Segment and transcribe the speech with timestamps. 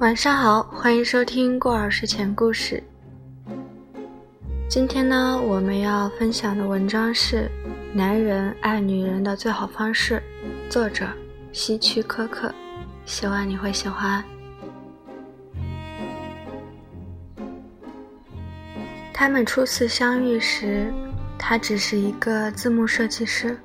[0.00, 2.80] 晚上好，欢迎收听过儿睡前故事。
[4.68, 7.50] 今天呢，我们要分享的文章是
[7.96, 10.22] 《男人爱女人的最好方式》，
[10.70, 11.04] 作者
[11.50, 12.54] 希区柯克。
[13.06, 14.22] 希望你会喜欢。
[19.12, 20.94] 他们初次相遇时，
[21.36, 23.58] 他只是一个字幕设计师。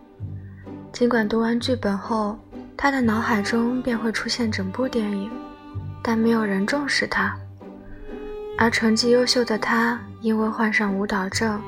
[0.91, 2.36] 尽管读完剧本后，
[2.76, 5.30] 他的脑海中便会出现整部电影。
[6.05, 7.34] 但没有人重视他，
[8.57, 11.61] 而成绩优秀的他因为患上舞蹈症，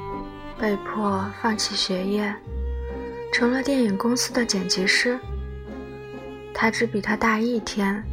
[0.59, 2.35] 被迫放弃学业，
[3.31, 5.17] 成了电影公司的剪辑师。
[6.53, 8.03] 他只比他大一天，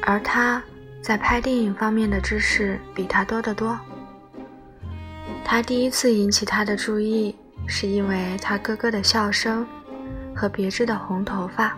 [0.00, 0.62] 而他
[1.02, 3.78] 在拍电影方面的知识比他多得多。
[5.44, 9.66] 他第一次引起他的注意，是因为他哥哥的笑声
[10.34, 11.76] 和别致的红头发。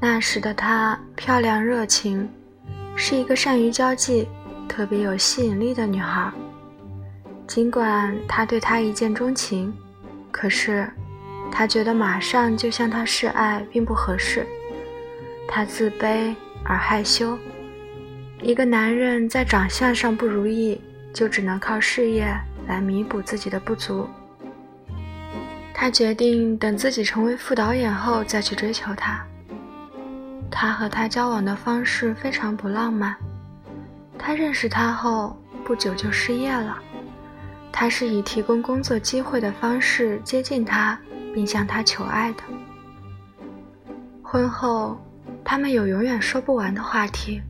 [0.00, 2.28] 那时的她漂亮热情，
[2.96, 4.28] 是一个善于交际、
[4.68, 6.30] 特别有吸引力的女孩。
[7.46, 9.74] 尽管他对她一见钟情，
[10.30, 10.88] 可是
[11.50, 14.46] 他觉得马上就向她示爱并不合适。
[15.48, 17.36] 他自卑而害羞。
[18.42, 20.80] 一个男人在长相上不如意，
[21.12, 22.32] 就只能靠事业
[22.66, 24.06] 来弥补自己的不足。
[25.72, 29.24] 他决定等自己成为副导演后再去追求她。
[30.60, 33.14] 他和她交往的方式非常不浪漫。
[34.18, 36.76] 他认识她后不久就失业了。
[37.70, 40.98] 他是以提供工作机会的方式接近她，
[41.32, 42.42] 并向她求爱的。
[44.20, 45.00] 婚后，
[45.44, 47.40] 他们有永远说不完的话题。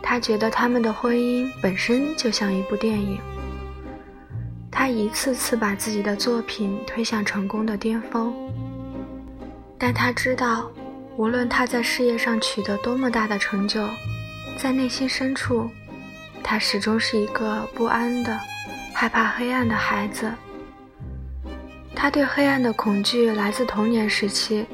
[0.00, 3.18] 他觉得他们的婚姻本身就像一部电影。
[4.70, 8.32] 他一次次把自己的作品推向成功的巅峰，
[9.76, 10.70] 但他知道。
[11.16, 13.86] 无论他在事业上取得多么大的成就，
[14.56, 15.70] 在内心深处，
[16.42, 18.38] 他始终是一个不安的、
[18.94, 20.32] 害怕黑暗的孩子。
[21.94, 24.66] 他对黑暗的恐惧来自童年时期。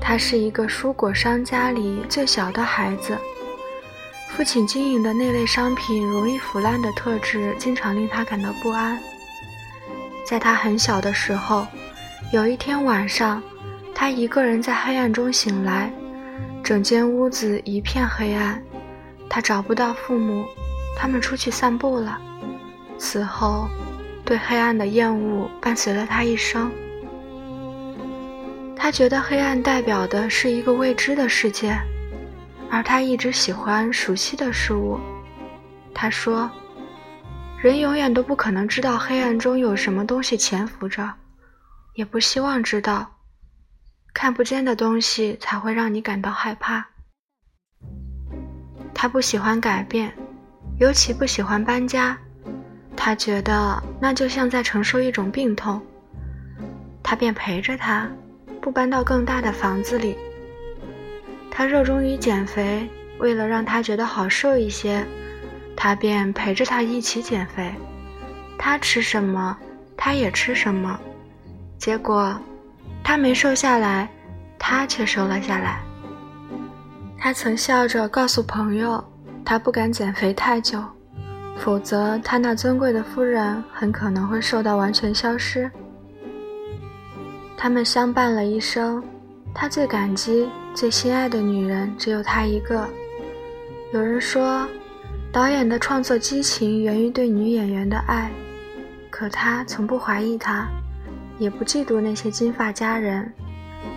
[0.00, 3.18] 他是一个蔬果商家里最小的孩子，
[4.28, 8.96] 父亲经营的那类商品容易腐烂的特质经常令他感到不安。
[10.24, 11.66] 在他很小的时候，
[12.32, 13.42] 有一天晚上。
[13.98, 15.90] 他一个人在黑暗中醒来，
[16.62, 18.62] 整间屋子一片黑暗。
[19.26, 20.44] 他找不到父母，
[20.94, 22.20] 他们出去散步了。
[22.98, 23.66] 此后，
[24.22, 26.70] 对黑暗的厌恶伴随了他一生。
[28.76, 31.74] 他觉得黑暗代表的是一个未知的世界，
[32.70, 35.00] 而他一直喜欢熟悉的事物。
[35.94, 36.50] 他说
[37.58, 41.10] ：“人永远都不可能知道黑暗中有什么东西潜伏着，
[41.94, 43.10] 也不希望知道。”
[44.16, 46.82] 看不见的东西才会让你感到害怕。
[48.94, 50.10] 他不喜欢改变，
[50.80, 52.16] 尤其不喜欢搬家。
[52.96, 55.82] 他觉得那就像在承受一种病痛。
[57.02, 58.08] 他便陪着他，
[58.58, 60.16] 不搬到更大的房子里。
[61.50, 62.88] 他热衷于减肥，
[63.18, 65.06] 为了让他觉得好受一些，
[65.76, 67.70] 他便陪着他一起减肥。
[68.56, 69.58] 他吃什么，
[69.94, 70.98] 他也吃什么。
[71.76, 72.34] 结果。
[73.06, 74.10] 他没瘦下来，
[74.58, 75.80] 他却瘦了下来。
[77.16, 79.02] 他曾笑着告诉朋友，
[79.44, 80.82] 他不敢减肥太久，
[81.56, 85.70] 否则他那尊贵的夫人很可能会瘦到完全消失。
[87.56, 89.00] 他们相伴了一生，
[89.54, 92.88] 他最感激、最心爱的女人只有他一个。
[93.92, 94.66] 有人说，
[95.30, 98.32] 导演的创作激情源于对女演员的爱，
[99.10, 100.66] 可他从不怀疑她。
[101.38, 103.32] 也不嫉妒那些金发佳人，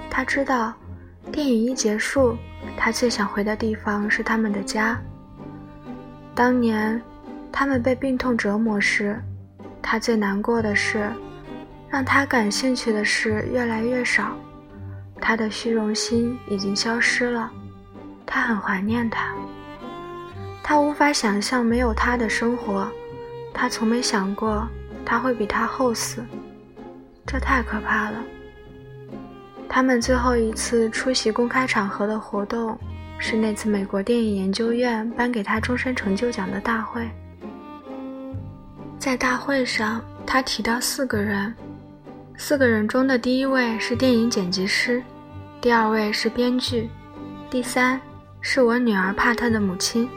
[0.09, 0.73] 他知道，
[1.31, 2.35] 电影一结束，
[2.77, 4.99] 他最想回的地方是他们的家。
[6.35, 7.01] 当年，
[7.51, 9.19] 他们被病痛折磨时，
[9.81, 11.09] 他最难过的是，
[11.89, 14.37] 让他感兴趣的事越来越少，
[15.19, 17.51] 他的虚荣心已经消失了，
[18.25, 19.33] 他很怀念他。
[20.61, 22.87] 他无法想象没有他的生活，
[23.53, 24.67] 他从没想过
[25.03, 26.23] 他会比他后死。
[27.31, 28.23] 这太可怕了。
[29.69, 32.75] 他们最后一次出席公开场合的活动，
[33.19, 37.07] 是那次美国电影研究院颁给他终身成就奖的大会。
[38.97, 41.53] 在大会上，他提到四个人，
[42.35, 44.99] 四个人中的第一位是电影剪辑师，
[45.61, 46.89] 第二位是编剧，
[47.47, 48.01] 第三
[48.41, 50.09] 是我女儿帕特的母亲，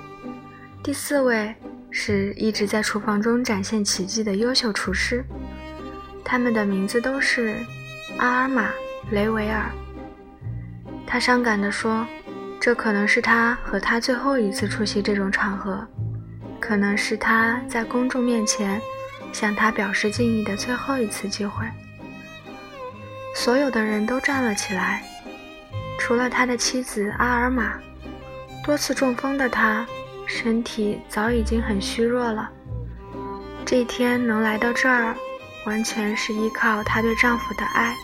[0.83, 1.55] 第四位
[1.91, 5.23] 是一直在厨房中展现奇迹的优秀厨师。
[6.25, 7.57] 他们的名字都是
[8.19, 8.69] 阿尔玛·
[9.11, 9.71] 雷维尔。
[11.07, 12.07] 他伤感地说
[12.61, 15.87] ：“这可能是他和他最后一次出席这种场合，
[16.59, 18.81] 可能是他在公众面前
[19.33, 21.67] 向他表示敬意的最后一次机会。
[23.35, 25.03] 所有的人都站了起来，
[25.99, 27.75] 除了他的妻子阿尔玛。
[28.65, 29.85] 多次中风的他，
[30.25, 32.49] 身体早已经很虚弱了。
[33.65, 35.17] 这一天能来到这儿，
[35.67, 37.95] 完全是依靠她对丈夫的爱。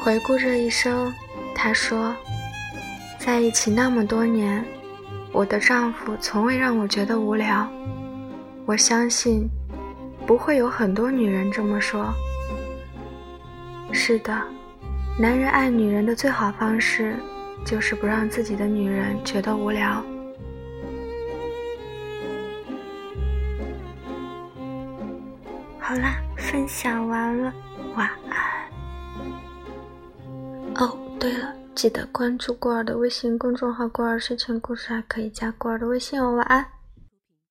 [0.00, 1.12] 回顾这一生，
[1.54, 2.14] 她说
[3.18, 4.64] ：“在一起那么多年，
[5.32, 7.68] 我的丈夫从未让我觉得无聊。
[8.66, 9.48] 我相信，
[10.26, 12.12] 不会有很多女人这么说。
[13.92, 14.36] 是的，
[15.18, 17.16] 男人爱女人的最好方式。”
[17.64, 20.04] 就是不让自己的女人觉得无聊。
[25.92, 27.52] 好啦，分享完了，
[27.94, 28.66] 晚安。
[30.76, 36.32] 哦，对了，记得关注过儿的微信公众号“过儿睡前故事”，还可以加过儿的微信哦。
[36.32, 36.66] 晚安。